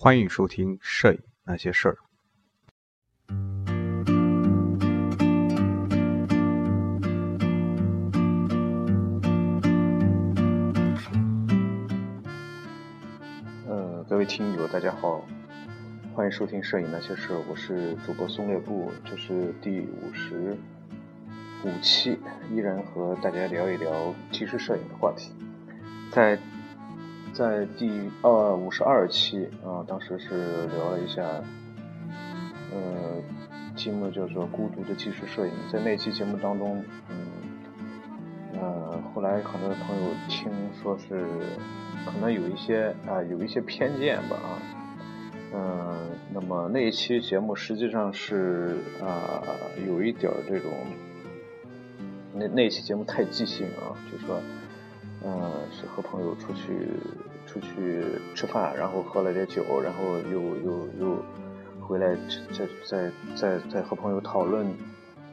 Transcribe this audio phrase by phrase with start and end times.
[0.00, 1.98] 欢迎收听《摄影那些事儿》。
[13.66, 15.26] 呃，各位听友，大家好，
[16.14, 20.56] 欢迎收听《摄影那些事儿》，我是主播松列布，这是第五十
[21.64, 22.16] 五期，
[22.52, 25.32] 依然和大家聊一聊纪实摄影的话题。
[26.12, 26.38] 在
[27.38, 27.88] 在第
[28.20, 31.22] 二五十二期啊，当时是聊了一下，
[32.72, 33.22] 呃，
[33.76, 35.52] 题目叫做《孤独的纪实摄影》。
[35.72, 40.50] 在那期节目当中，嗯，呃，后来很多朋友听
[40.82, 41.24] 说是
[42.04, 44.58] 可能有一些啊，有一些偏见吧啊，
[45.54, 45.96] 嗯，
[46.34, 49.44] 那么那一期节目实际上是啊，
[49.86, 50.72] 有一点这种，
[52.34, 54.40] 那那期节目太即兴啊，就说。
[55.24, 56.88] 嗯，是和朋友出去
[57.44, 58.04] 出去
[58.36, 61.24] 吃饭，然后喝了点酒，然后又又又
[61.80, 62.14] 回来，
[62.52, 64.64] 再再再再和朋友讨论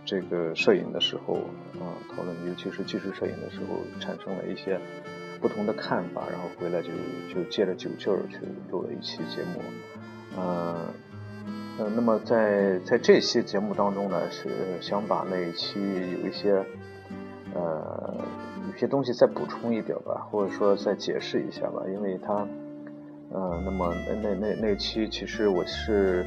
[0.03, 1.35] 这个摄影的时候，
[1.79, 4.79] 啊，讨论尤其是纪实摄影的时候，产生了一些
[5.39, 6.89] 不同的看法，然后回来就
[7.31, 8.39] 就借着酒劲儿去
[8.71, 9.61] 录了一期节目，
[10.35, 10.87] 嗯
[11.77, 14.49] 嗯，那么在在这期节目当中呢，是
[14.81, 16.65] 想把那一期有一些
[17.53, 18.15] 呃。
[18.75, 22.45] 有些东西再补充一点吧，或者说再解释一下吧，因为他，
[23.31, 26.25] 呃，那么那那那期其实我是，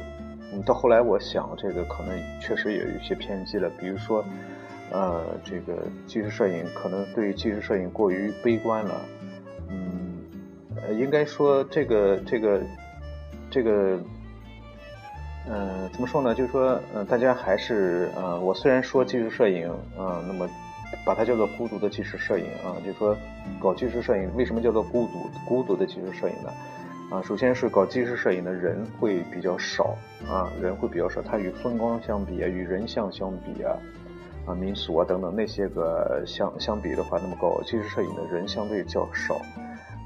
[0.51, 4.25] 嗯，到后来我想这个可能确实也有一些偏激了，比如说，
[4.89, 5.77] 呃，这个
[6.07, 8.99] 纪实摄影可能对于纪实摄影过于悲观了，
[9.69, 10.17] 嗯，
[10.75, 12.61] 呃，应该说这个这个
[13.51, 13.99] 这个，
[15.47, 16.33] 嗯，怎么说呢？
[16.33, 20.49] 就是说，嗯，大家还是，呃，我虽然说纪实摄影，啊，那么。
[21.05, 23.15] 把它叫做孤独的纪实摄影啊，就是说
[23.59, 26.51] 搞纪实摄影为什么叫做孤独孤独的纪实摄影呢？
[27.11, 29.97] 啊，首先是搞纪实摄影的人会比较少
[30.29, 33.73] 啊，人会比较少，它与风光相比啊，与人像相比啊，
[34.45, 39.41] 啊民俗啊等等那些个相相比的话，那么搞纪实摄影的人相对较少，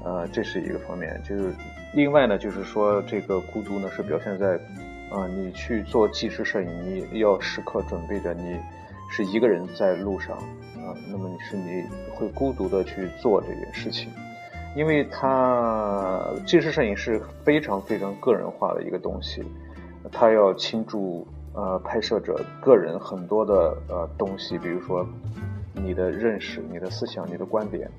[0.02, 1.20] 呃，这是一个方面。
[1.28, 1.52] 就是
[1.92, 4.54] 另外呢，就是说这个孤独呢是表现在
[5.10, 6.68] 啊，你去做纪实摄影，
[7.12, 8.56] 你要时刻准备着你
[9.10, 10.38] 是一个人在路上。
[11.10, 11.84] 那么你是你
[12.14, 14.10] 会孤独的去做这件事情，
[14.76, 19.42] 因为它纪实摄影是非常非常个人化的一个东西，
[20.12, 25.06] 它要倾注呃拍摄者个人很多的呃东西，比如说
[25.74, 27.90] 你的认识、你的思想、你的观点。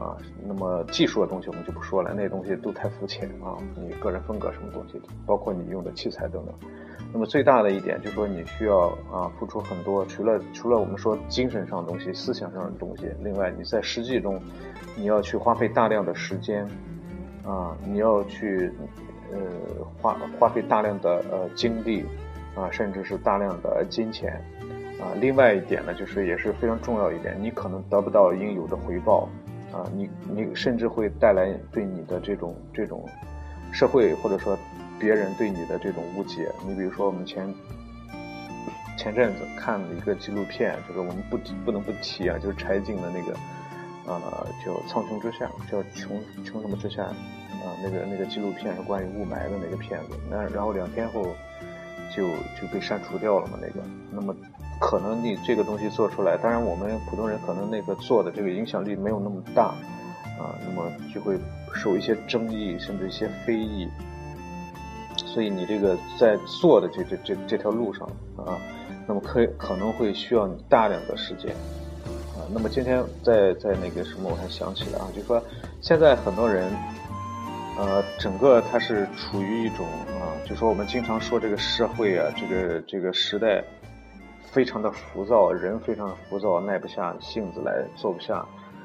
[0.00, 0.16] 啊，
[0.46, 6.54] 那么技术的东西我们就不说了，那些东西都太肤浅啊，你个人风格什么东西，包括你用的器材等等。
[7.12, 14.40] 那么最大的一点就是说，你需要啊付出很多，除了除了我们说精神上的东西、思想上的东西，另外你在实际中，
[14.96, 16.64] 你要去花费大量的时间，
[17.44, 18.72] 啊，你要去
[19.32, 19.38] 呃
[20.00, 22.06] 花花费大量的呃精力，
[22.54, 24.40] 啊，甚至是大量的金钱，
[25.00, 29.28] 啊，另外一点呢，就是也是非常重要一点，你可能得不到应有的回报，
[29.72, 33.08] 啊，你你甚至会带来对你的这种这种
[33.72, 34.58] 社会或者说。
[35.00, 37.48] 别人对你的这种误解，你比如说我们前
[38.98, 43.32] 前阵子看了一个纪录片，就是我们不不能不提啊，就是柴静的那个，
[44.06, 47.16] 呃，叫《苍穹之下》，叫《穹穹什么之下》啊，
[47.82, 51.34] 那个那个纪录片是关于雾霾的那个片子，那然后两天后
[52.14, 52.28] 就
[52.60, 53.80] 就被删除掉了嘛，那个，
[54.12, 54.36] 那么
[54.80, 59.74] 可能你这个东西做出来，当然我们普通人可能那个做的这个影响力没有那么大
[60.40, 61.38] 啊，那么就会
[61.74, 63.86] 受一些争议，甚至一些非议。
[65.16, 68.58] 所以你这个在做的这这这这条路上啊，
[69.06, 71.52] 那么可可能会需要你大量的时间
[72.34, 72.40] 啊。
[72.52, 75.40] 那么今天在在那个什么，我还想起来啊，就说
[75.82, 76.72] 现在很多人，
[77.76, 79.86] 呃，整个他是处于一种
[80.18, 83.62] 啊，就说我们经常说这个社会啊，这个这个时代
[84.52, 88.44] 非常的浮躁，人非常的浮躁，耐不下性子来，坐不下，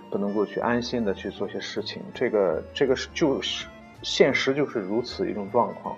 [0.09, 2.01] 不能够去安心的去做些事情。
[2.13, 3.67] 这个这个是就是
[4.01, 5.95] 现实就是如此一种状况。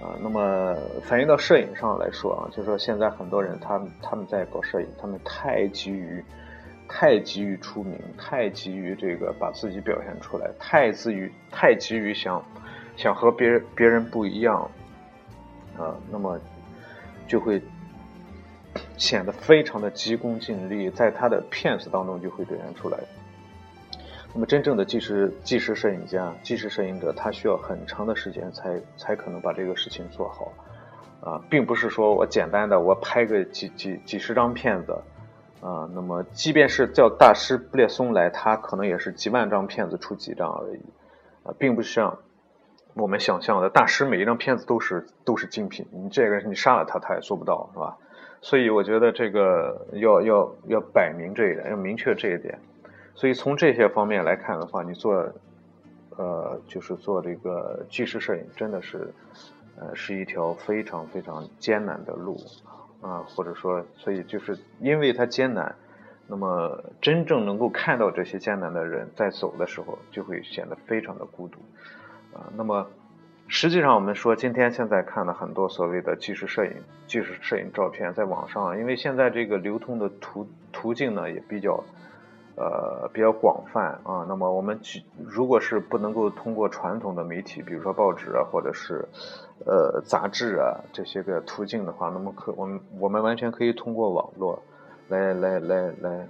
[0.00, 6.22] 啊，那么反映到摄影上来说啊，就是说现在很多人他们他们在搞摄影，他们太急于，
[6.88, 12.44] 太急于出名，太急于这个把自己表现出来，太自于太急于想
[12.96, 14.70] 想和别人别人不一样，
[15.78, 16.38] 啊，那么
[17.26, 17.62] 就会
[18.96, 22.98] 显得非常的急功近利，在他的片子当中就会表现出来。
[24.32, 30.52] 那么，真正的纪实纪实摄影家、纪实摄影者，他需要很长的时间才才可能把这个事情做好，
[31.20, 34.92] 啊，并不是说我简单的我拍个几几几十张片子，
[35.60, 40.80] 啊，那么即便是叫大师布列松来，他可能也是几万张片子出几张而已，
[41.44, 42.18] 啊，并不像
[42.94, 47.96] 我们想象的大师每一张片子都是都是精品，你这个你杀了他他也做不到，是吧？
[48.44, 52.58] 所以我觉得这个要要要摆明这一点，要明确这一点。
[53.14, 55.14] 所以从这些方面来看的话，你做
[56.18, 59.14] 呃就是做这个纪实摄影，真的是
[59.78, 62.36] 呃是一条非常非常艰难的路
[63.00, 65.74] 啊，或者说，所以就是因为它艰难。
[66.26, 71.58] 那么，真正能够看到这些艰难的人在走的时候，就会显得非常的孤独，
[72.34, 72.86] 啊，那么
[73.46, 76.72] 实际上我们说，今天现在看了很多所谓的纪实摄影、
[77.06, 81.84] 纪实摄影照片，在网上，因为现在这个流通的途途径呢也比较，
[82.56, 84.24] 呃，比较广泛啊。
[84.28, 84.80] 那么我们
[85.24, 89.06] 如果是不能够通过传统的媒体，比如说报纸啊，或者是
[89.66, 94.62] 呃杂志啊这些个途径的话，那么可我们我们完全可以通过网络。
[95.08, 96.28] 来来来来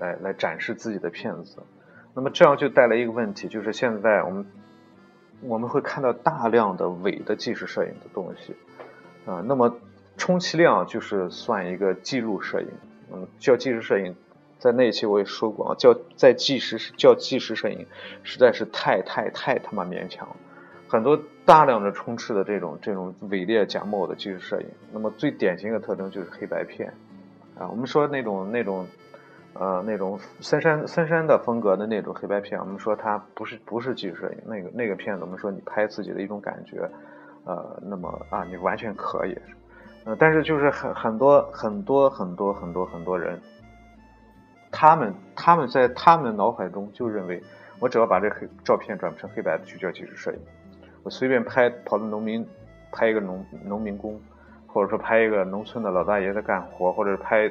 [0.00, 1.62] 来来展示自己的片子，
[2.14, 4.44] 那么这样就带来一个问题，就是现在我们
[5.42, 8.54] 我们会看到大量的伪的纪实摄影的东西。
[9.24, 9.76] 啊，那么
[10.16, 12.68] 充其量就是算一个记录摄影，
[13.12, 14.14] 嗯，叫纪实摄影，
[14.58, 17.86] 在那一期我也说过啊，叫在纪实叫纪实摄影，
[18.22, 20.28] 实在是太太太他妈勉强，
[20.88, 26.92] 很多大量的充斥的这种这种伪劣假冒的纪实摄影，那么最典型的特征就是黑白片。
[27.58, 28.86] 啊，我们说那种那种，
[29.54, 36.88] 呃，那种森山森山的风格的那种黑白片，我们说它不是不是纪实摄影，那个那个片子，我们说你拍自己的一种感觉，
[37.44, 39.36] 呃，那么啊，你完全可以，
[40.04, 43.38] 呃，但是就是很很多很多很多很多很多人，
[44.70, 47.42] 他们他们在他们脑海中就认为，
[47.78, 50.38] 我只要把这黑照片转成黑白的就叫纪实摄影，
[51.02, 52.46] 我随便拍跑到农民
[52.90, 54.20] 拍一个农农民工。
[54.74, 57.46] 或者说拍一个农村的老大爷在干活，或者拍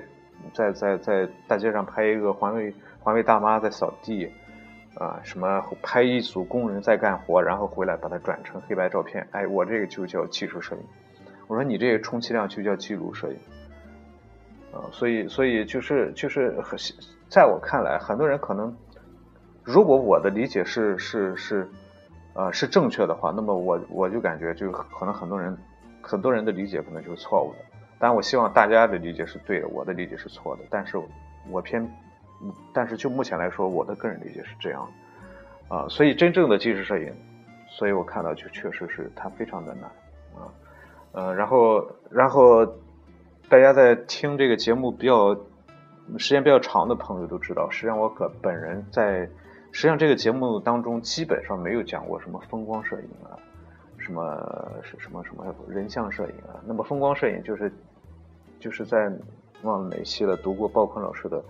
[0.54, 4.32] 在在在大街上拍一个环卫环卫大妈在扫地，
[4.96, 10.82] 啊，什么拍一组工人在干活，然后回来把它转成黑白照片，哎，我这个就叫技术摄影。
[11.48, 13.38] 我说你这个充其量就叫记录摄影，
[14.72, 16.56] 啊，所以所以就是就是
[17.30, 18.76] 在我看来，很多人可能，
[19.64, 21.70] 如果我的理解是是是，
[22.34, 25.58] 呃，是正确的话，那么我我就感觉就可能很多人。
[26.04, 27.60] 很多人的理解可能就是错误的，
[28.02, 30.64] 但我希望大家的理解是对的，我的理解是错的。
[30.72, 31.00] 但是
[31.48, 31.88] 我偏，
[32.74, 34.92] 但是就目前来说，我的个人理解是这样，
[35.68, 37.14] 啊，所以真正的纪实摄影，
[37.70, 39.84] 所以我看到就确实是它非常的难，
[40.36, 40.50] 啊，
[41.12, 42.66] 呃，然后然后
[43.48, 45.36] 大家在听这个节目比较
[46.18, 49.30] 时间比较长的朋友都知道，实际上我可本人在
[49.72, 53.38] 实际上这个节目当中基本上没有讲过什么风光摄影啊。
[54.04, 54.36] 什么
[54.82, 56.58] 是什么什么人像摄影啊？
[56.66, 57.72] 那么风光摄影就是
[58.62, 59.12] 就是在
[59.64, 61.44] 忘了哪期了，读过鲍坤老师的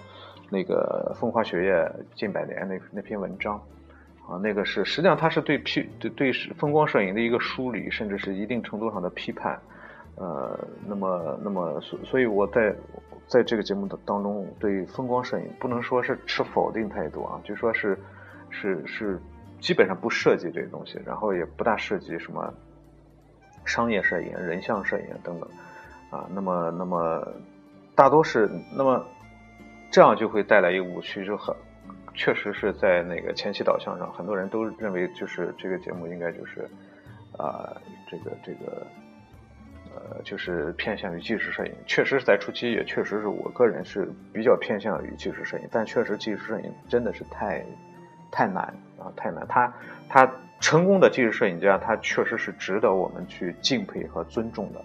[0.50, 3.62] 那个《风花雪月近百年》那那篇文章
[4.28, 9.60] 啊，那个是实际上他是对批对对风光摄影的一个梳理，甚至是一定程度上的批判。
[10.16, 12.75] 呃，那么那么所所以我在
[13.28, 17.96] 在这个节目的当中对风光摄影不能说是持否定态度啊，就说是
[18.50, 19.19] 是是。
[19.62, 22.52] 基本上不涉及这些东西，然后也不大涉及什么
[23.64, 25.48] 商业摄影、人像摄影等等，
[26.12, 27.28] 啊，那么那么
[27.96, 29.04] 大多是那么
[29.90, 31.56] 这样就会带来一个误区，就很
[32.13, 36.69] 确实是在那个前期导向上，很多人都认为就是这个节目应该就是
[37.38, 37.76] 啊
[38.07, 38.85] 这个这个
[39.95, 47.66] 呃就是偏向于纪实摄影，确实是在初期也确实是我个人是比较偏向于纪实摄影，但确实纪实摄影真的是太
[48.30, 48.74] 太难。
[49.02, 49.44] 啊，太难！
[49.47, 49.74] 他
[50.07, 54.80] 他成功的纪实摄影家，他确实是值得我们去敬佩和尊重的。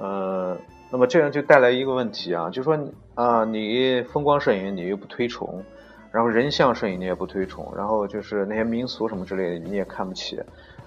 [0.00, 0.56] 呃，
[0.90, 2.78] 那么这样就带来一个问题啊，就说
[3.14, 5.62] 啊，你风光摄影你又不推崇，
[6.10, 10.40] 然后人像摄影你也不推崇，然后就是那些民俗什么之类的你也看不起，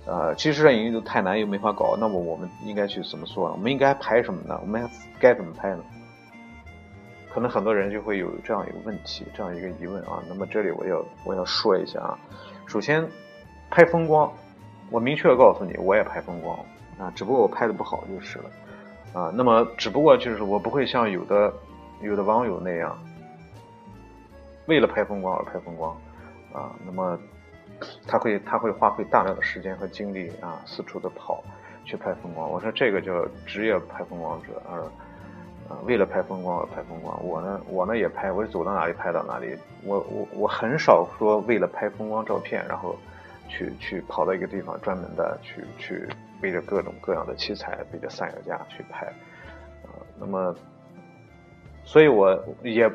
[0.08, 3.52] 呃，纪实摄影又太难又没法搞，那么我们应该去怎么做？
[3.52, 4.60] 我们应该拍什么呢？
[4.62, 4.90] 我们
[5.20, 5.84] 该怎么拍呢？
[7.32, 10.24] 可能很多人就会有这样一个问题，这样一个疑问啊。
[10.28, 12.18] 那么这里我要我要说一下啊。
[12.66, 13.08] 首先，
[13.70, 14.32] 拍风光，
[14.90, 16.58] 我明确告诉你，我也拍风光
[17.00, 18.46] 啊，只不过我拍的不好就是了
[19.14, 19.32] 啊。
[19.34, 21.54] 那么，只不过就是我不会像有的
[22.02, 22.98] 有的网友那样，
[24.66, 25.96] 为了拍风光而拍风光
[26.52, 26.72] 啊。
[26.86, 27.18] 那么，
[28.08, 31.44] 他会他会花费大量的时间和精力啊，四处的跑
[31.86, 32.50] 去拍风光。
[32.50, 34.82] 我说这个叫职业拍风光者啊。
[35.70, 39.58] 啊，为了拍风光而拍风光，我呢，我呢也拍，我走到哪里拍到哪里。
[39.86, 42.98] 我我我很少说为了拍风光照片，然后
[43.48, 46.06] 去去跑到一个地方专门的去去
[46.44, 49.06] 背着各种各样的器材，背着三脚架去拍。
[49.86, 50.54] 啊，那么，
[51.86, 52.92] 所以我也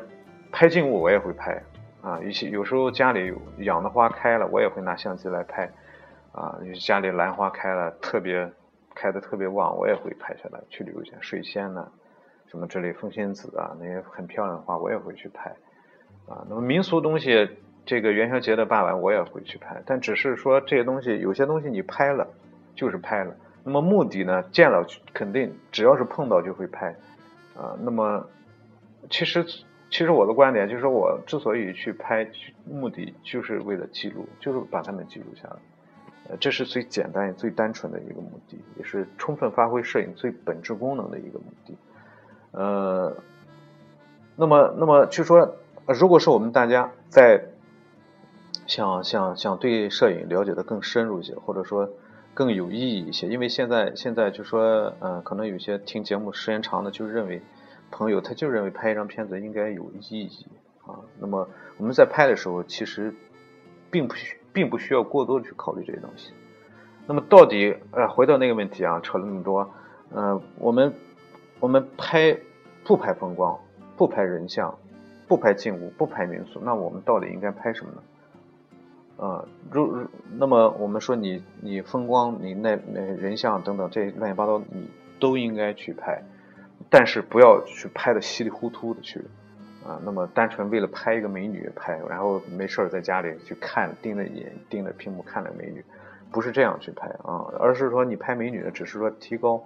[0.51, 1.59] 拍静物，我也会拍。
[2.03, 5.67] 啊，有些有时候家里养的花开了，我也会拿相机来拍。
[6.31, 8.47] 啊，家里兰花开了，特别
[8.93, 11.13] 开的特别旺，我也会拍下来去留下。
[11.19, 11.91] 水仙呢，
[12.45, 15.49] 什么之类，风仙子啊，那些很漂亮的花，我也会去拍。
[16.27, 17.49] 啊，那么民俗东西，
[17.83, 22.27] 这个元宵节的傍晚我也会去拍，但只是说这些东西，有些东西你拍了
[22.75, 23.35] 就是拍了。
[23.63, 26.95] 那么目的呢，见了肯定只要是碰到就会拍。
[27.55, 28.25] 啊，那么
[29.09, 29.43] 其实
[29.89, 32.29] 其实我的观点就是，我之所以去拍，
[32.65, 35.55] 目的就是为了记录，就是把它们记录下来。
[36.29, 41.75] 呃，这是最简单、最单纯的一个目的，也是充分发挥摄影最本质功能的一个目的。
[42.51, 43.15] 呃，
[44.35, 47.43] 那么，那么就说，如果是我们大家在
[48.67, 51.89] 想想想对摄影了解的更深入一些，或者说
[52.39, 57.41] 更有意义一些，因为现在现在就说，嗯，可能有些听节目时间长的就认为
[57.91, 60.47] 朋友他就认为拍一张片子应该有意义
[60.85, 61.03] 啊。
[61.19, 63.13] 那么我们在拍的时候，其实
[63.91, 64.37] 并不需。
[64.51, 66.33] 并不需要过多的去考虑这些东西。
[67.05, 69.69] 那么到底，呃，回到那个问题啊，扯了那么多，
[70.11, 70.91] 呃，我们
[71.59, 72.35] 我们拍
[72.83, 73.59] 不拍风光，
[73.95, 74.75] 不拍人像，
[75.27, 78.01] 不拍静物，不拍民俗，那我们到底应该拍什么呢？
[79.19, 80.07] 啊，如
[80.37, 86.23] 那么我们说你你风光，你那那人像等等这乱七八糟，你都应该去拍，
[86.89, 89.21] 但是不要去拍的稀里糊涂的去。
[89.85, 95.83] 啊，那么单纯为了拍一个美女拍，然后没事儿在家里去看，盯着眼盯着屏幕看着美女，
[96.31, 99.63] 不是这样去拍啊，而是说你拍美女，只是说提高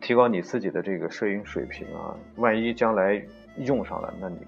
[0.00, 2.16] 提高你自己的这个摄影水平啊。
[2.36, 3.22] 万一将来
[3.58, 4.38] 用上了，那你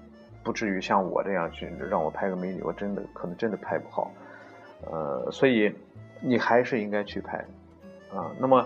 [0.43, 4.11] 不至于像我这样去让我拍个美女，我真的可能真的拍不好。
[4.91, 5.73] 呃，所以
[6.21, 7.37] 你还是应该去拍
[8.13, 8.31] 啊。
[8.39, 8.65] 那么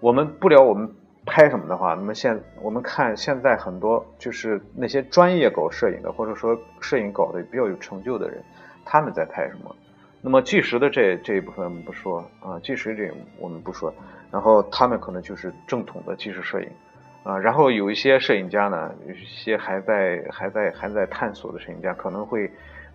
[0.00, 0.90] 我们不聊我们。
[1.26, 8.44] 拍什么的话，那么现我们看现在很多就是那些专业搞摄影的，或者说摄影搞得比较有成就的人，
[8.84, 9.74] 他们在拍什么？
[10.20, 13.90] 那么纪实的这这一部分我们不说啊，纪实这我们不说，
[14.30, 16.68] 然后他们可能就是正统的纪实摄影
[17.22, 22.52] 啊，然后有一些摄影家呢，有一些还在还在还在探索的摄影家可能会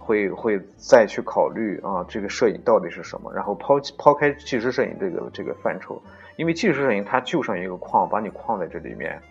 [0.09, 3.31] 会会再去考虑啊，这个摄影到底是什么？
[3.31, 6.01] 然后抛抛开纪实摄影这个这个范畴。
[6.35, 9.21] 因为纪实摄影它就像一个框，把你框在这里面，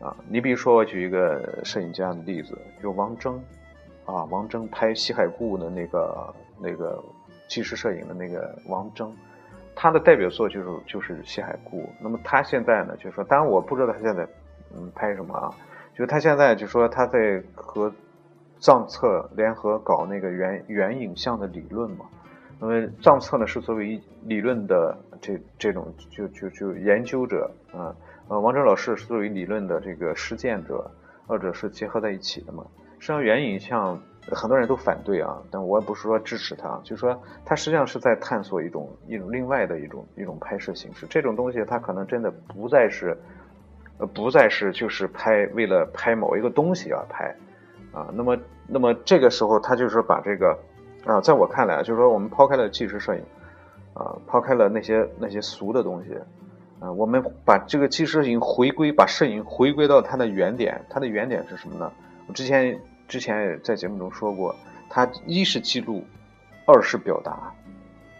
[0.00, 3.38] 啊，你比如说我举一个摄影家的例子，就王峥，
[4.06, 7.04] 啊，王峥拍西海固的那个那个
[7.48, 9.12] 纪实摄影的那个王峥，
[9.74, 11.86] 他的代表作就是就是西海固。
[12.00, 14.26] 那么他现在呢，就是说，当然我不知道他现在
[14.74, 15.52] 嗯拍什么啊，
[15.92, 17.92] 就是他现在就说他在和
[18.60, 22.06] 藏策联合搞那个原原影像的理论嘛。
[22.60, 27.94] 那么藏策呢是作为理论的这这种就就就研究者啊，
[28.28, 30.90] 呃王哲老师是作为理论的这个实践者，
[31.28, 32.66] 二者是结合在一起的嘛。
[32.98, 33.96] 实际上原影像
[34.32, 41.06] 很多人都反对啊，但我也不是说支持他，就说他实际上是在探索一种一种另外的一种一种拍摄形式。
[41.08, 43.16] 这种东西它可能真的不再是
[43.98, 47.32] 呃不再是就是拍为了拍某一个东西而拍
[47.92, 48.08] 啊。
[48.12, 50.58] 那么那么这个时候他就是把这个。
[51.04, 53.22] 啊，在我看来，就是说，我们抛开了纪实摄影，
[53.94, 56.12] 啊，抛开了那些那些俗的东西，
[56.80, 60.84] 啊，我们把这个纪实摄影回归，把摄影回归到它的原点。
[60.90, 61.90] 它的原点是什么呢？
[62.26, 64.54] 我之前之前也在节目中说过，
[64.90, 66.04] 它一是记录，
[66.66, 67.54] 二是表达。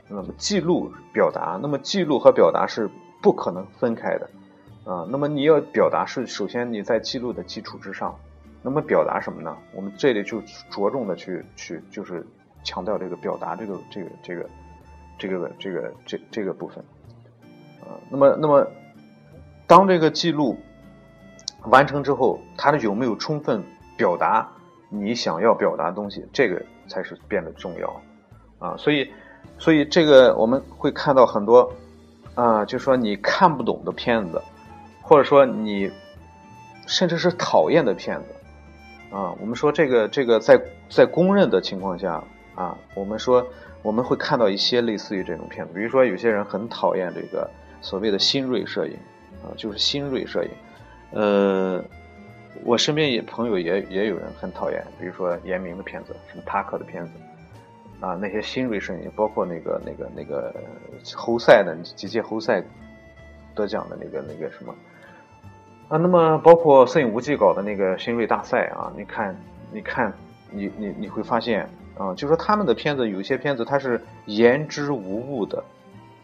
[0.09, 2.89] 那么记录表达，那么记录和表达是
[3.21, 4.31] 不可能分开的，
[4.91, 8.17] 啊，那么你要表达是首先你在记录的基础之上，
[8.63, 9.57] 那么表达什么呢？
[9.75, 12.27] 我们这里就着重的去去就是。
[12.65, 14.51] 强调这个表达，这个这个这个
[15.17, 16.85] 这个这个这这个部分，
[17.81, 18.67] 啊，那么那么
[19.67, 20.59] 当这个记录
[21.67, 23.63] 完成之后，它有没有充分
[23.97, 24.47] 表达
[24.91, 28.03] 你想要表达的东西，这个才是变得重要
[28.59, 28.77] 啊。
[28.77, 29.09] 所以
[29.57, 31.73] 所以这个我们会看到很多
[32.35, 34.43] 啊，就说你看不懂的片子，
[35.01, 35.91] 或者说你
[36.87, 38.35] 甚至是讨厌的片子
[39.11, 42.23] 啊，我们说这个这个在在公认的情况下。
[42.55, 43.47] 啊，我们说
[43.83, 47.49] 我们会看到一些类似于这种片子，比如说有些人很讨厌这个
[47.81, 48.95] 所谓的新锐摄影，
[49.45, 50.51] 啊，就是新锐摄影。
[51.13, 51.81] 呃，
[52.65, 57.13] 我身边也朋友也也有人很讨厌，比如说严明的片子，什么塔克的片子，
[58.01, 60.53] 啊，那些新锐摄影，包括那个那个那个
[61.15, 62.61] 侯赛的几届侯赛
[63.55, 64.75] 得奖的那个那个什么，
[65.89, 69.35] 啊，那么包括摄影无忌搞的那个新锐大赛啊，你看，
[69.73, 70.13] 你看，
[70.51, 71.69] 你你你会发现。
[71.99, 75.65] 啊，就说他们的片子，有些片子它是言之无物的，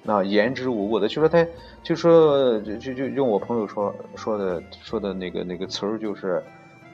[0.07, 1.45] 啊，言之无物的，就说他，
[1.83, 6.41] 就说就就就用我朋友说说的说的那个那个词儿，就是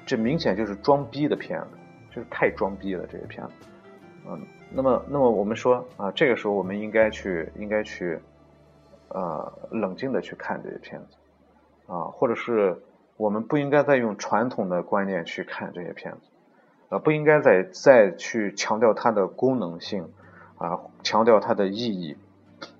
[0.06, 1.76] 这明显就是装逼的片子，
[2.08, 3.52] 就是太装逼了这些片子，
[4.26, 8.18] 嗯，那么那么我们说啊，这个时候我们应该去应该去
[9.08, 11.18] 呃冷静的去看这些片子
[11.90, 12.78] 啊，或者是
[13.16, 16.20] 我们不应该再用传统的观念去看这些片子
[16.88, 20.09] 啊，不应该再再去强调它的功能性
[20.56, 22.16] 啊，强调它的意义，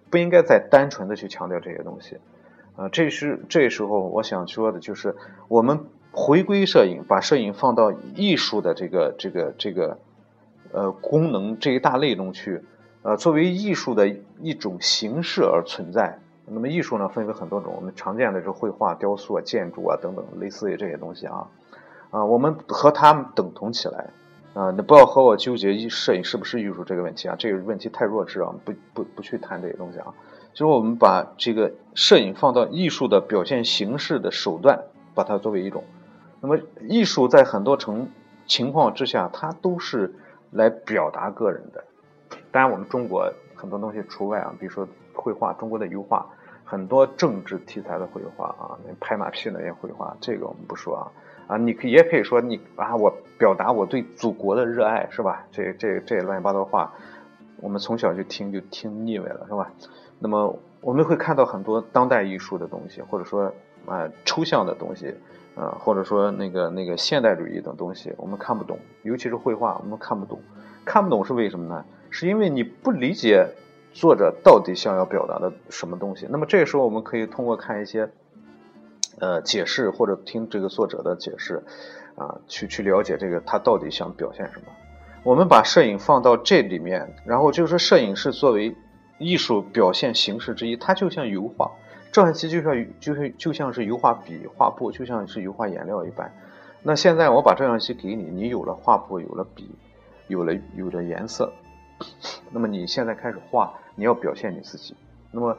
[0.09, 2.19] 不应该再单纯的去强调这些东西
[2.77, 2.89] 啊。
[2.89, 5.17] 这是这时候我想说的就是
[5.49, 5.85] 我们。
[6.13, 9.99] 回归摄影，把摄影放到艺术的这个这个这个
[10.73, 12.65] 呃功能这一大类中去，
[13.03, 14.09] 呃，作为艺术的
[14.41, 16.19] 一种形式而存在。
[16.53, 21.47] 那么艺术呢，分为很多种，我们常见的是绘画、雕塑、建筑啊等等，类似于这些东西啊
[22.11, 24.11] 啊，我们和它们等同起来
[24.55, 24.71] 啊。
[24.73, 30.13] 你不要和我纠结摄影是不是艺术这个问题啊，这个问题太弱智啊，不不不去谈这些东西啊。
[30.53, 34.83] 就是我们把这个摄影放到艺术的表现形式的手段，
[35.15, 35.85] 把它作为一种。
[36.41, 38.09] 那么，艺术在很多程
[38.47, 40.13] 情况之下，它都是
[40.51, 41.85] 来表达个人的。
[42.51, 46.27] 当然，我们中国很多东西除外啊，比如说绘画，中国的油画，
[46.71, 51.03] 很多政治题材的绘画啊，那拍马屁那些绘画，这个我们不说啊。
[51.49, 55.45] 啊，你可也可以说你啊，我表达我对祖国的热爱，是吧？
[55.51, 56.95] 这这这乱七八糟话，
[57.57, 59.69] 我们从小就听就听腻味了，是吧？
[60.21, 63.53] 那么我们会看到很多当代艺术的东西，或者说
[63.87, 65.13] 啊抽象的东西。
[65.57, 70.41] 啊，或者说那个那个现代主义等东西，我们看不懂，尤其是绘画，我们看不懂。
[70.85, 71.85] 看不懂是为什么呢？
[72.09, 73.45] 是因为你不理解
[73.93, 76.27] 作者到底想要表达的什么东西。
[76.31, 78.11] 那么这个时候，我们可以通过看一些
[79.19, 81.63] 呃解释，或者听这个作者的解释，
[82.15, 84.67] 啊，去去了解这个他到底想表现什么。
[85.23, 88.75] 我们把摄影放到这里面，然后就是说，摄影是作为
[89.19, 91.71] 艺术表现形式之一，它就像油画。
[92.11, 96.33] 照相机就像就是就像是油画笔、画布，就像是油画颜料一般。
[96.83, 99.71] 那现在我把照相机给你，你有了画布，有了笔，
[100.27, 101.53] 有了有了颜色。
[102.51, 104.95] 那么你现在开始画，你要表现你自己。
[105.31, 105.57] 那么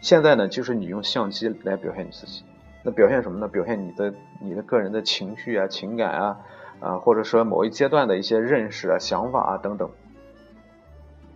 [0.00, 2.42] 现在呢，就是你用相机来表现你自己。
[2.82, 3.48] 那表现什么呢？
[3.48, 6.38] 表现你的你的个人的情绪啊、情感啊
[6.80, 9.90] 啊，或者说某一阶段的一些认识啊、想法啊等等。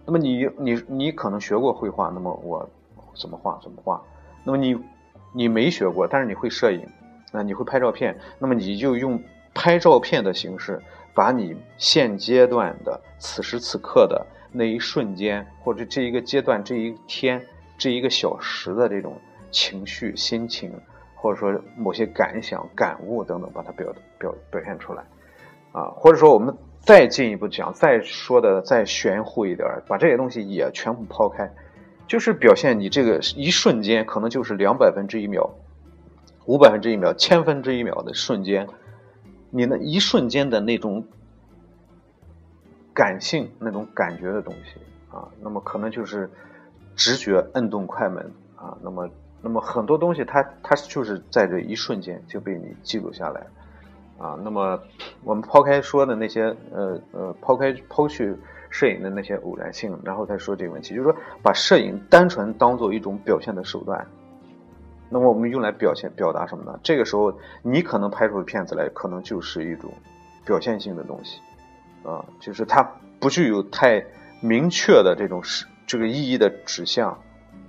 [0.07, 2.68] 那么你你你可能学过绘画，那么我。
[3.20, 4.01] 怎么画怎么画，
[4.44, 4.79] 那么你
[5.35, 6.87] 你没学过，但是你会摄影，
[7.33, 9.20] 那你会拍照片，那么你就用
[9.53, 10.81] 拍照片的形式，
[11.14, 17.44] 把你现阶段的此时此刻的那一瞬间，或者这一个阶段、这一天、
[17.77, 19.16] 这一个小时的这种
[19.51, 20.73] 情绪、心情，
[21.14, 25.03] 或者说某些感想、感悟等等，把它表表表现出来，
[25.73, 31.51] 啊，或者说我们再进一步讲，再说的再玄乎一点，把这些东西也全部抛开。
[32.07, 35.49] 就是表现你这个一瞬间，可能就是两百分之一秒、
[36.46, 38.66] 五百分之一秒、千分之一秒的瞬间，
[39.51, 41.05] 你那一瞬间的那种
[42.95, 44.81] 感性、那种感觉的东西
[45.15, 46.31] 啊，那么可能就是
[46.97, 49.09] 直觉摁动快门啊，那么
[49.43, 53.47] 那么很多东西，它它就是在这一瞬间就被你记录下来
[54.19, 54.39] 啊。
[54.43, 54.81] 那么
[55.25, 58.37] 我们抛开说的那些呃呃，抛开抛去。
[58.73, 64.07] 摄影的那些偶然性，然后再说这个问题，就是说把摄影单纯当做一种表现的手段，
[65.11, 66.79] 那么我们用来表现表达什么呢？
[66.83, 69.92] 这个时候你可能拍出的片子来，可能就是一种
[70.46, 71.40] 表现性的东西，
[72.03, 72.83] 啊，就是它
[73.18, 74.03] 不具有太
[74.40, 77.18] 明确的这种是这个意义的指向，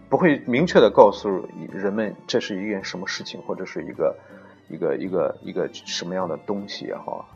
[0.08, 4.16] 不会明确的告诉人们这是一件什么事情，或者是一个
[4.70, 7.28] 一个一个一个什么样的东西也好，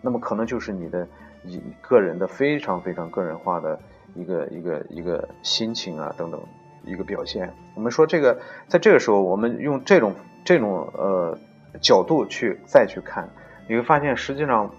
[0.00, 1.08] 那么可能就是你的。
[1.42, 3.80] 你个人的非常非常个人化的
[4.14, 6.38] 一个一个一个心情啊等等
[6.84, 8.38] 一个表现，我们说这个
[8.68, 10.14] 在这个时候，我们用这种
[10.44, 11.36] 这种呃
[11.80, 13.28] 角度去再去看，
[13.68, 14.70] 你会发现实际上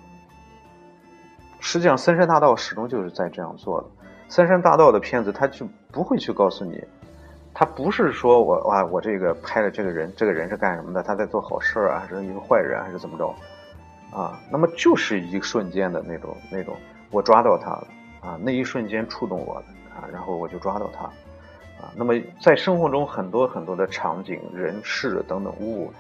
[1.60, 3.88] 实际上森山大道始终就是在这样做的。
[4.28, 6.84] 森山大道的片子，他就不会去告诉你，
[7.54, 13.36] 他不是说我哇我这个拍的这个人这个人是干什么的，他在做好事啊，还是一个坏人，还是怎么着？
[14.12, 16.76] 啊，那么就是一瞬间的那种那种，
[17.12, 17.88] 我抓到他了
[18.22, 21.10] 啊，那一瞬间触动我了啊，然后我就抓到他
[21.82, 21.92] 啊。
[21.96, 25.92] 那么在生活中很多很多的场景、人事等等物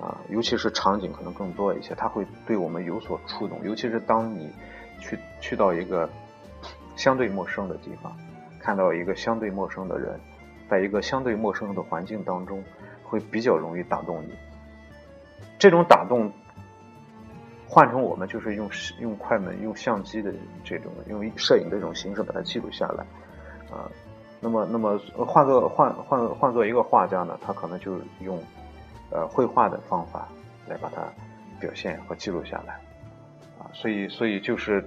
[0.00, 3.62] 啊，尤其是场景可能更多一些，它会对我们有所触动。
[3.62, 4.50] 尤其是当你
[4.98, 6.08] 去去到一个
[6.96, 8.16] 相对陌生的地方，
[8.58, 10.18] 看到一个相对陌生的人，
[10.70, 12.64] 在一个相对陌生的环境当中，
[13.04, 14.34] 会比较容易打动你。
[15.58, 16.32] 这种打动。
[17.68, 18.70] 换成我们就是用
[19.00, 23.04] 用快门、用相机的这种、用摄影的这种形式把它记录下来，
[23.74, 23.90] 啊，
[24.40, 28.38] 那么那么换做换换换做一个画家呢，他可能就用
[29.10, 30.28] 呃绘画的方法
[30.68, 31.02] 来把它
[31.58, 32.74] 表现和记录下来，
[33.58, 34.84] 啊，所以所以就是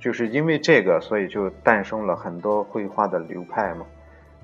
[0.00, 3.86] 就是因为这个，所以就诞生了很多绘画的流派嘛，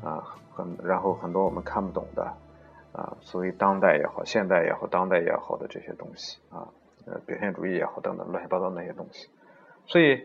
[0.02, 2.24] 啊，很然后很多我们看不懂的，
[2.92, 6.66] 啊，所谓当代也好，现代也好，当代也好的这些东西啊，
[7.06, 9.28] 呃，表现主义也好，等等乱七八糟那些东西，
[9.86, 10.22] 所以，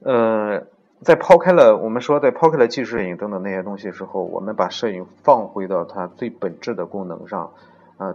[0.00, 0.62] 呃，
[1.02, 7.52] 在抛开了我们说在抛开了纪实摄影等等那些东西之后，我们把摄影放回到它最本质的功能上，
[7.96, 8.14] 啊，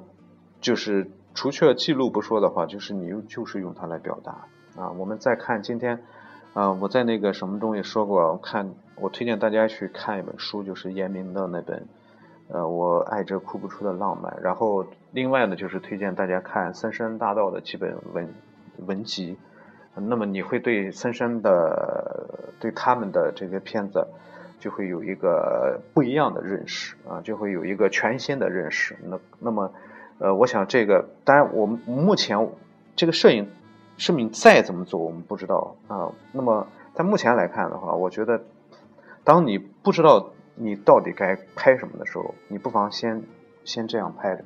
[0.62, 4.46] 就是除却记录不说的话，就是你用就是用它来表达
[4.82, 4.92] 啊。
[4.92, 6.04] 我们再看今天。
[6.54, 11.86] 啊，我在那个什么中也说过，我看我推荐大家去看一本书，就是严明的那本，
[12.48, 14.38] 呃，我爱这哭不出的浪漫。
[14.42, 18.34] 然后另外呢，就是推荐大家看三山大道的几本文
[18.86, 19.38] 文集。
[19.96, 24.08] 那么你会对森山的对他们的这些片子，
[24.60, 28.96] 就会有一个不一样的认识啊，就会有一个全新的认识。
[29.04, 29.74] 那那么，
[30.20, 32.50] 呃，我想这个当然我们目前
[32.96, 33.50] 这个摄影。
[33.98, 36.12] 摄影再怎么做，我们不知道啊。
[36.34, 38.42] 那么在目前来看的话，我觉得，
[39.24, 43.24] 当你不知道你到底该拍什么的时候，你不妨先
[43.64, 44.44] 先这样拍着，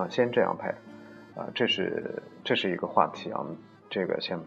[0.00, 0.74] 啊，先这样拍，
[1.34, 3.44] 啊，这是这是一个话题啊。
[3.96, 4.38] 这个先，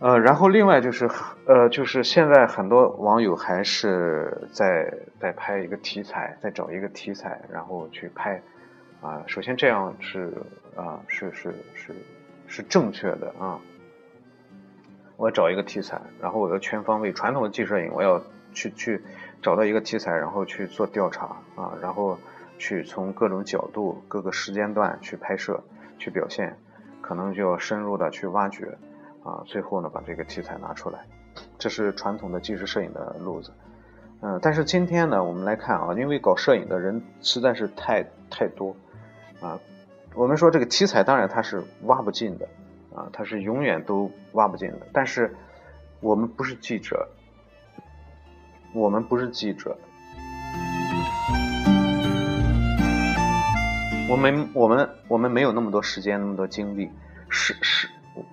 [0.00, 1.08] 呃，然后另外就是，
[1.46, 8.42] 呃，就是现在很多网友还是在在拍一个题材，在找一个题材，然后去拍，
[9.00, 10.32] 啊，首先这样是
[10.74, 11.94] 啊，是是是。
[12.48, 13.58] 是正确的啊！
[15.16, 17.10] 我找一个题材，然后我要全方位。
[17.10, 19.00] 传统的纪摄影，我要去去
[19.40, 21.24] 找到一个题材，然后去做调查
[21.56, 22.18] 啊，然后
[22.58, 25.64] 去从各种角度、各个时间段去拍摄、
[25.96, 26.54] 去表现，
[27.12, 28.66] 可能就要深入的去挖掘
[29.22, 31.00] 啊，最后呢把这个题材拿出来。
[31.58, 33.52] 这是传统的纪实摄影的路子。
[34.22, 38.74] 嗯，但是今天呢，我们来看啊，因为搞摄影的人实在是太太多
[39.42, 39.60] 啊。
[40.14, 42.48] 我们说这个题材当然它是挖不尽的，
[42.94, 44.86] 啊，它是永远都挖不尽的。
[44.90, 45.36] 但是
[46.00, 47.06] 我们不是记者，
[48.72, 49.76] 我们不是记者，
[54.12, 56.90] 我们我们我们没有那么多时间那么多精力。
[57.30, 57.88] 是是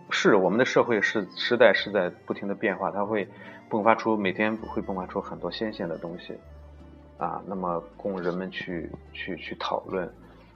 [0.09, 3.25] 是，我们的社会是时代是在不停的变化，它会
[3.69, 6.37] 迸发出每天会迸发出很多新鲜的东西，
[7.17, 10.05] 啊，那么供人们去去去讨论，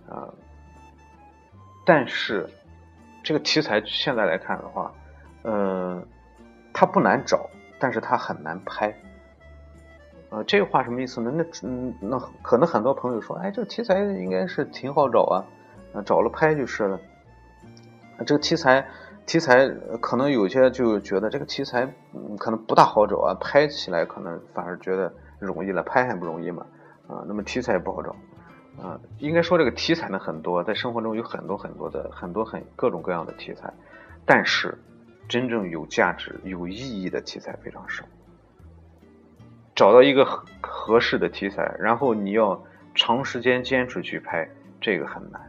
[0.09, 0.27] 啊。
[1.85, 2.49] 但是，
[3.23, 4.93] 这个题材现在来看的话，
[5.43, 6.05] 嗯，
[6.73, 8.93] 它不难找，但是它很难拍。
[10.33, 11.31] 呃，这话什么意思呢？
[11.31, 15.45] 那嗯，那可能很多朋友说，哎，这个题材应该是挺好找啊，
[16.03, 16.99] 找了拍就是了。
[18.25, 18.83] 这个题材
[19.27, 19.69] 题材
[20.01, 21.87] 可能有些就觉得这个题材
[22.39, 26.65] 可能不大好找啊，拍起来可能反而觉得容易了，拍还不容易嘛？
[27.07, 28.15] 啊，那么题材也不好找。
[28.81, 33.71] 啊，应该说这个题材呢很多，在生活中有很多很多的很多很各种各样的题材，
[34.25, 34.75] 但是
[35.29, 38.03] 真正有价值、有意义的题材非常少。
[39.75, 42.61] 找到一个合合适的题材，然后你要
[42.95, 44.47] 长时间坚持去拍，
[44.79, 45.41] 这个很难。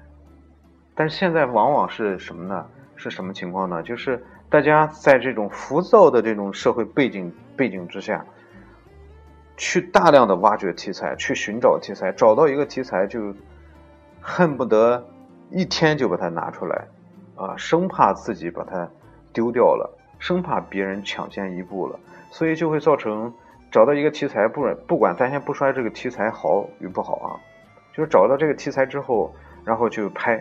[0.94, 2.66] 但是现在往往是什么呢？
[2.96, 3.82] 是什么情况呢？
[3.82, 8.24] 就是大家在这种浮躁的这种社会背景背景之下。
[9.56, 13.32] 去大量的挖掘题材，去寻找题材，找到一个题材就
[14.20, 15.06] 恨不得
[15.48, 16.88] 一天就把它拿出来，
[17.36, 18.90] 啊，生怕自己把它
[19.32, 21.96] 丢掉了，生怕别人抢先一步了，
[22.32, 23.32] 所以就会造成
[23.74, 27.28] 找到一个题材，不不管咱先不说这个题材好与不好啊，
[27.92, 29.34] 就是找到这个题材之后，
[29.64, 30.36] 然后就拍，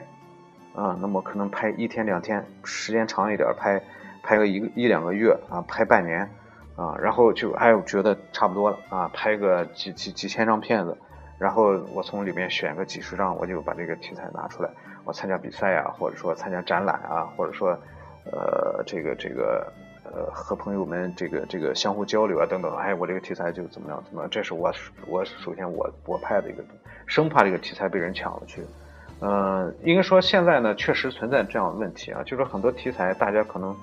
[0.75, 3.81] 啊，那么可能拍一天两天，时间长一点拍，
[4.21, 6.29] 拍个一个一两个月啊，拍半年。
[6.75, 10.97] 啊，然后就哎，我觉得差不多了啊，拍个几几几千张片子，
[11.39, 14.69] 然后我从里面选个几十张，我就把这个题材拿出来，
[15.05, 17.77] 我参加比赛啊，或者说参加展览啊，或者说，
[18.25, 19.71] 呃，这个这个
[20.13, 24.71] 呃，和朋友们这个这个相互交流啊，等等，哎，我这个题材就怎么样怎么样，这是我
[25.07, 26.63] 我首先我我拍的一个，
[27.05, 28.61] 生怕这个题材被人抢了去，
[29.21, 33.75] 嗯，应该说现在呢，确实存在这样的问题啊，就是很多题材大家可能。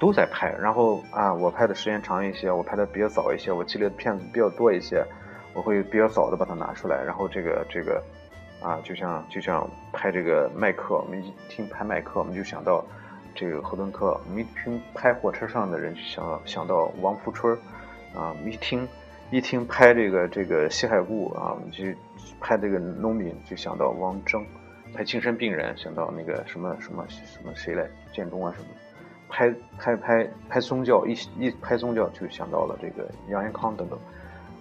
[0.00, 5.04] 都在拍，然后啊，我拍的时间长一些，我拍的比较早一些，我积累的片子比较多一些，
[5.52, 8.00] 我会比较早的把它拿出来，然后这个这个，
[8.62, 12.84] 啊，就像就像拍这个麦克，我们一听拍麦克，我们就想到
[13.38, 17.56] 这个赫顿克，我们一听拍火车上的人就想到想到王福春
[18.12, 18.88] 啊，一听
[19.30, 21.84] 一听拍这个这个西海固啊，我们就
[22.40, 24.44] 拍这个农民就想到王铮，
[24.92, 28.68] 拍精神病人想到那个什么什么什么谁来建中啊什么。
[29.30, 33.98] 拍拍拍拍宗教，一一拍宗教就想到了这个杨延康等等，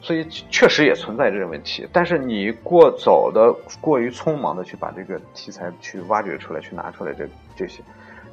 [0.01, 1.87] 所以确实也存在这个问题。
[1.93, 7.81] 但是你过早的、过于匆忙的去把这个题材去挖掘出来、去拿出来，这这些，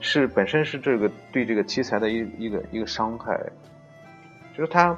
[0.04, 3.40] 是本身是这个对这个题材的一一个一个伤害，
[4.54, 4.96] 就是它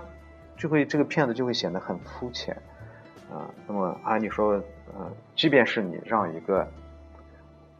[0.56, 2.56] 就会这个片子就会显得很肤浅
[3.30, 3.48] 啊。
[3.68, 4.60] 那么按你说，
[4.92, 6.66] 呃，即便是你让一个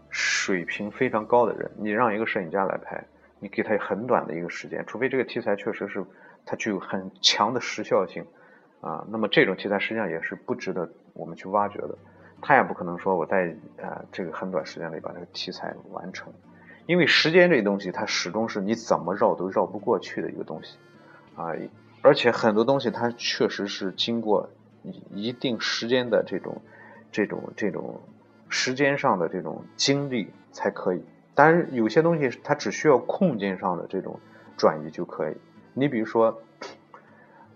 [0.09, 3.05] 水平非常高的人，你让一个摄影家来拍，
[3.41, 6.05] 你给他很短的一个时间，除非这个题材确实是
[6.45, 8.25] 它具有很强的时效性
[8.81, 11.99] 啊，那么这种题材实际上也是不值得我们去挖掘的。
[12.41, 16.33] 他也不可能说我在呃这个很短时间内把这个题材完成，
[16.87, 20.77] 因为时间这东西它始终是你怎么绕都绕不过去的一个东西
[21.35, 21.53] 啊，
[22.03, 24.49] 而且很多东西它确实是经过
[25.11, 26.63] 一定时间的这种
[27.13, 28.01] 这种这种
[28.49, 31.03] 时间上的这种经历才可以，
[31.35, 34.21] 当然有些东西它只需要空间上的这种
[34.57, 35.37] 转移就可以。
[35.75, 36.41] 你比如说，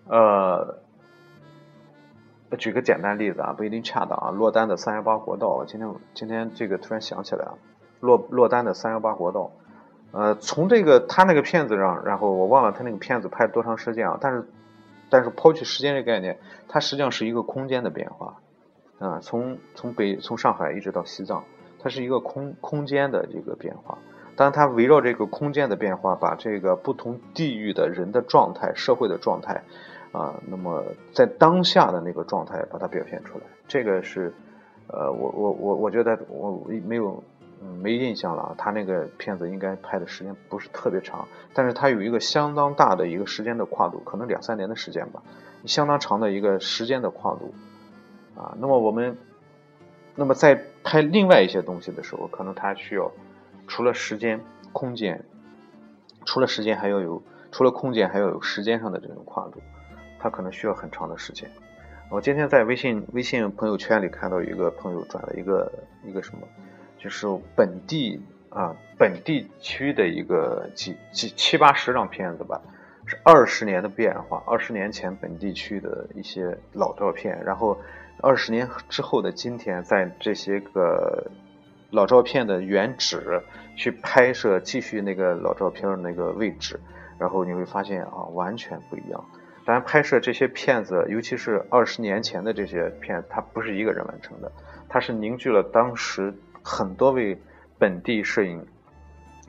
[0.07, 0.79] 呃。
[2.59, 4.31] 举个简单例子啊，不一定恰当啊。
[4.33, 7.55] 落单的三幺八国道，今天今天这个突然想起来啊，
[8.01, 9.51] 落落单的三幺八国道，
[10.13, 14.49] 呃，从这个他那个片子上，然后我忘了他那个片子拍多长时间啊，但是
[15.09, 18.37] 但是抛去时间这概念，它实际上是一个空间的变化。
[18.99, 21.45] 啊，从从北从上海一直到西藏，
[21.79, 23.99] 它是一个空空间的一个变化，
[24.37, 29.63] 当然它围绕这个空间的变化，把这个不同地域的人的状态、社会的状态。
[30.13, 30.83] 啊，那么
[31.13, 34.35] 在当下的那个状态把它表现出来，这个是，
[34.89, 37.23] 呃，我我我我觉得我没有
[37.63, 45.23] 嗯没印象了，他那个片子应该拍的时间不是特别长，但是他有一个相当大的一个时间的跨度，可能两三年的时间吧，
[45.67, 47.55] 相当长的一个时间的跨度，
[48.35, 49.17] 啊，那么我们，
[50.15, 53.11] 那么在拍另外一些东西的时候，可能他需要
[53.69, 54.41] 除了时间、
[54.73, 55.23] 空间，
[56.25, 59.61] 除了时间还要有，除了空间还要有时间上的这种跨度。
[60.23, 61.51] 他可能需要很长的时间。
[62.11, 65.73] 我今天在微信微信朋友圈里看到一个朋友转了一个
[66.05, 66.47] 一个什么，
[67.03, 72.61] 就是本地啊本地区的一个几几七八十张片子吧，
[73.07, 77.81] 是二十年的变化，二十年前本地区的一些老照片，然后
[78.21, 81.31] 二十年之后的今天，在这些个
[81.91, 83.43] 老照片的原址
[83.77, 86.79] 去拍摄，继续那个老照片那个位置，
[87.19, 89.25] 然后你会发现啊，完全不一样。
[89.67, 94.53] 咱拍摄这些片子，尤其是二十年前的这些片，它不是一个人完成的，
[94.89, 97.39] 它是凝聚了当时很多位
[97.79, 98.67] 本地摄影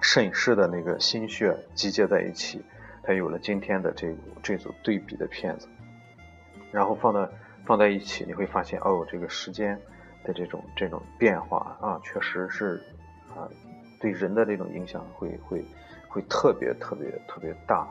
[0.02, 2.62] 摄影师的那个心血集结在一起，
[3.04, 5.67] 才有了今天的这这组对比的片子。
[6.71, 7.30] 然后放到
[7.65, 9.80] 放在一起，你会发现，哦，这个时间
[10.24, 12.82] 的这种这种变化啊，确实是
[13.36, 13.50] 啊，
[14.00, 15.63] 对人的这种影响会会
[16.08, 17.88] 会特别特别特别大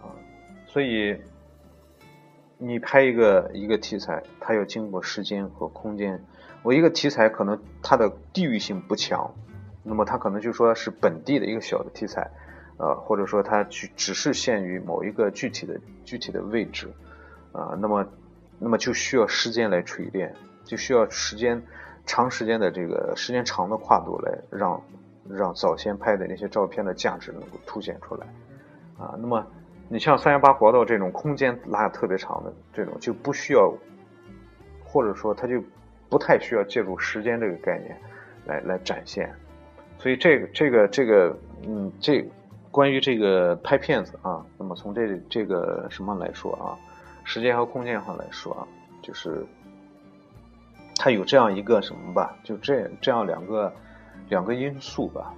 [0.00, 0.10] 啊，
[0.66, 1.16] 所以。
[2.56, 6.24] 你拍一个一个题材，它要经过时间和空间。
[6.64, 9.32] 我一个题材可能它的地域性不强，
[9.82, 12.28] 那么它可能就说是本地的一个小的题材，
[12.78, 16.90] 呃，或者说它去只是限于某一个具体的具体的位置，
[17.52, 18.06] 啊，那么
[18.58, 21.62] 那么就需要时间来锤炼，就需要时间
[22.06, 24.82] 长时间的这个时间长的跨度来让
[25.28, 28.26] 让早先拍的那些照片的价值能够凸显出来，
[28.98, 29.46] 啊，那么。
[29.86, 33.70] 你像三幺八国道这种空间拉的特别长的这种，就不需要，
[34.82, 35.62] 或者说它就
[36.14, 37.98] 不太需要借助时间这个概念
[38.46, 39.34] 来来展现。
[39.98, 42.24] 所以这个这个这个，嗯，这
[42.70, 46.78] 关于这个拍片子啊，那么从这这个什么来说啊，
[47.24, 48.62] 时间和空间上来说啊，
[49.02, 49.44] 就是
[50.94, 53.72] 它有这样一个什么吧，就这这样两个
[54.28, 55.34] 两个因素吧。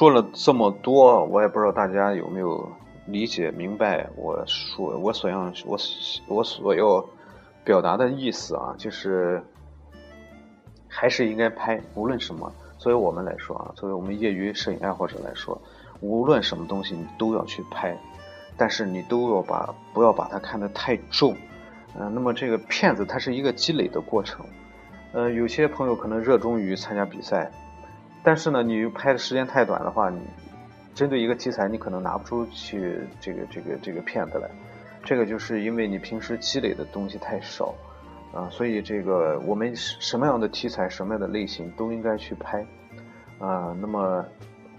[0.00, 2.66] 说了这么多，我也不知道大家有没有
[3.04, 5.78] 理解明白我说我所要我
[6.26, 7.04] 我所要
[7.62, 9.42] 表达的意思啊，就是
[10.88, 12.50] 还是应该拍，无论什么。
[12.78, 15.60] 作为我们来说啊，作为我们业余摄影爱好者来说，
[16.00, 17.94] 无论什么东西你都要去拍，
[18.56, 21.36] 但是你都要把不要把它看得太重。
[21.94, 24.46] 嗯，那么这个片子它是一个积累的过程。
[25.12, 27.52] 呃，有些朋友可能热衷于参加比赛。
[28.22, 30.20] 但是呢，你拍的时间太短的话，你
[30.94, 34.48] 针对一个题材，你可能拿不出去这个这个这个片子来。
[35.02, 37.74] 这个就是因为你平时积累的东西太少
[38.34, 42.60] 啊，所以这个我们什么样的题材、什么样的类型都应该去拍
[43.38, 43.74] 啊。
[43.80, 44.22] 那么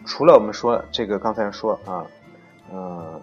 [0.05, 2.05] 除了我们说这个刚才说啊，
[2.71, 3.19] 嗯，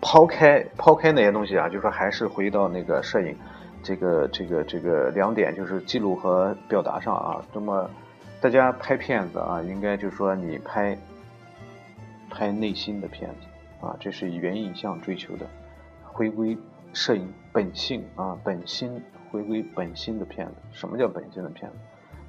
[0.00, 3.36] 抛开抛开那些东西啊，就是说还是回到那个摄影。
[3.80, 7.88] 这个这个这个两点就是记录和表达上啊，那么
[8.40, 10.98] 大家拍片子啊，应该就是说你拍
[12.28, 15.46] 拍内心的片子啊，这是原影像追求的，
[16.02, 16.58] 回归
[16.92, 20.54] 摄影本性啊，本心回归本心的片子。
[20.72, 21.76] 什么叫本心的片子？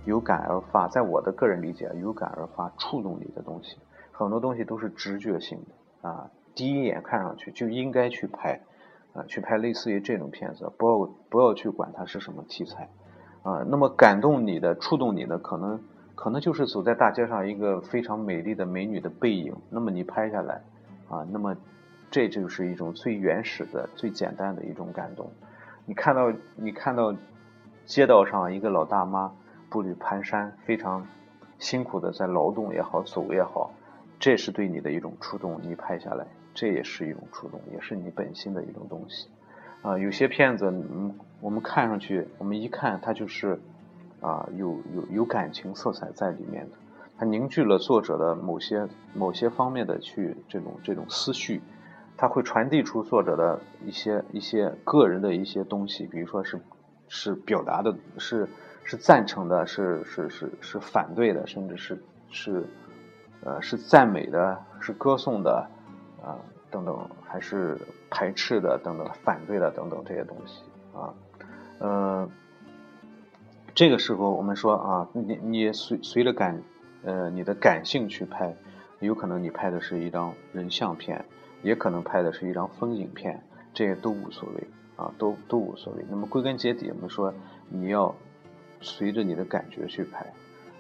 [0.06, 3.76] 有感而发，在我的个人理解，有感而发，触动你的东西，
[4.12, 8.60] 很多东西都是直觉性的啊，第一眼看上去就应该去拍
[9.14, 12.90] 啊，去拍类似于这种片子，不要不要去管它是什么题材
[13.44, 13.64] 啊。
[13.66, 15.80] 那么感动你的、触动你的，可能。
[16.16, 20.62] 可能就是走在大街上一个非常美丽的美女的背影，那么你拍下来，
[21.08, 21.56] 啊，那么
[22.12, 25.32] 这就是一种最原始的、最简单的一种感动。
[25.86, 27.16] 你看到你看到
[27.86, 29.32] 街道上一个老大妈
[29.70, 31.08] 步履蹒跚，非常
[31.58, 33.72] 辛苦的在劳动也好，走也好，
[34.20, 36.28] 这是对你的一种触动，你拍下来，
[36.60, 39.30] 这也是一种触动，也是你本心的一种东西。
[39.82, 43.60] 啊，有些片子，嗯，我们看上去，我们一看它就是。
[44.22, 46.76] 啊，有有有感情色彩在里面的，
[47.18, 51.62] 它凝聚了作者的某些某些方面的去这种这种思绪，
[52.18, 56.60] 它会传递出作者的一些一些个人的一些东西，比如说是
[57.08, 58.46] 是表达的，是
[58.84, 62.66] 是赞成的，是是是是反对的，甚至是是
[63.46, 65.66] 呃是赞美的，是歌颂的
[66.24, 66.40] 啊
[66.72, 67.78] 等等，还是
[68.10, 71.14] 排斥的等等，反对的等等这些东西啊，
[71.80, 72.30] 嗯。
[73.76, 76.62] 这个时候，我们说啊，你你随随着感，
[77.04, 78.54] 呃，你的感性去拍，
[79.00, 81.24] 有可能你拍的是一张人像片，
[81.62, 83.42] 也可能拍的是一张风景片，
[83.74, 86.04] 这些都无所谓啊，都都无所谓。
[86.10, 87.34] 那么归根结底，我们说
[87.70, 88.14] 你要
[88.82, 90.26] 随着你的感觉去拍，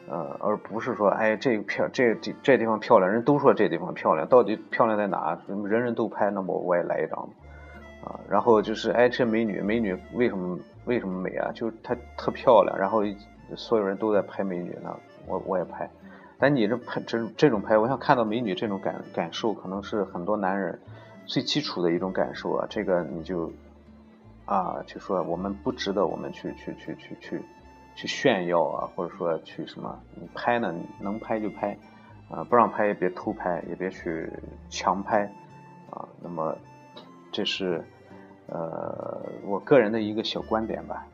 [0.08, 5.38] 呃，而不是说，哎，这个漂这这这地方漂亮，人都说这地方漂亮，到底漂亮在哪？
[5.48, 7.30] 人人都拍，那么我也来一张。
[8.02, 11.52] 啊，然后就是哎，这美女，美女为什么为什么美啊？
[11.54, 13.04] 就是她特漂亮，然后
[13.56, 14.96] 所有人都在拍美女呢，
[15.28, 15.90] 我我也拍。
[16.40, 20.80] 但你这拍这这种拍，我想看到美女这种感感受，可能是很多男人
[21.26, 22.66] 最基础的一种感受啊。
[22.70, 23.52] 这个你就
[24.46, 27.42] 啊，就说我们不值得我们去去去去去
[28.00, 30.00] 去炫耀啊，或者说去什么？
[30.16, 31.78] 你拍呢，能拍就拍
[32.32, 34.32] 啊，不让拍也别偷拍，也别去
[34.70, 35.26] 强拍
[35.90, 36.08] 啊。
[36.24, 36.56] 那么。
[37.32, 37.84] 这是，
[38.48, 41.06] 呃，我个人的一个小观点吧。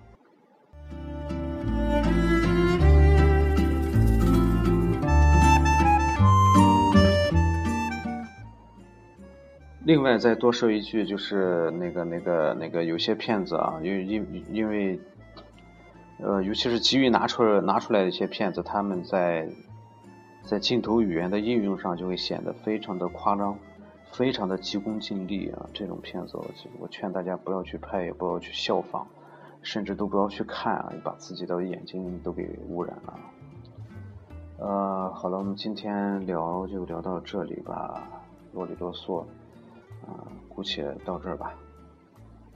[9.83, 14.97] 另外再多说一句，就是那个、那个、那个，有些骗子啊，因因因为，
[16.19, 19.49] 呃，尤其是急于拿出拿出来的一些片子，他们在
[20.43, 23.57] 在镜头语言的应用上就会显得非常的夸张。
[24.11, 25.67] 非常的急功近利啊！
[25.73, 26.45] 这种片子，我
[26.79, 29.05] 我劝大家不要去拍，也不要去效仿，
[29.61, 30.93] 甚至都不要去看啊！
[31.03, 33.19] 把自己的眼睛都给污染了。
[34.59, 38.07] 呃，好了，我们今天聊就聊到这里吧，
[38.53, 39.19] 啰里啰嗦，
[40.07, 41.53] 啊，姑且到这儿吧。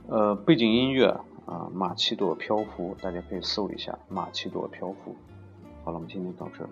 [0.07, 1.13] 呃，背景音乐
[1.49, 5.15] 啊，马奇朵漂浮，大家可以搜一下马奇朵漂浮。
[5.83, 6.69] 好了，我们今天到这儿。